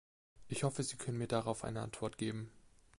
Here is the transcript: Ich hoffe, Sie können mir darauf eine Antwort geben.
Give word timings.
Ich 0.47 0.63
hoffe, 0.63 0.81
Sie 0.81 0.95
können 0.97 1.19
mir 1.19 1.27
darauf 1.27 1.63
eine 1.63 1.81
Antwort 1.83 2.17
geben. 2.17 2.49